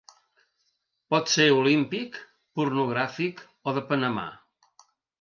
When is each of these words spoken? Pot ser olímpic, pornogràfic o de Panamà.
Pot 1.15 1.29
ser 1.33 1.45
olímpic, 1.59 2.19
pornogràfic 2.61 3.47
o 3.73 3.79
de 3.81 3.89
Panamà. 3.95 4.29